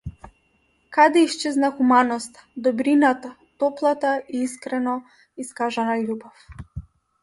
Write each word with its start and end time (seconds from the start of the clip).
Каде 0.95 1.19
исчезна 1.25 1.69
хуманоста, 1.75 2.45
добрината, 2.69 3.33
топлата 3.63 4.11
и 4.35 4.43
искрено 4.49 5.01
искажана 5.47 6.03
љубов? 6.07 6.49